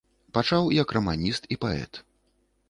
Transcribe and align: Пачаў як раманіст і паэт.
Пачаў 0.37 0.69
як 0.77 0.93
раманіст 0.97 1.43
і 1.57 1.59
паэт. 1.67 2.01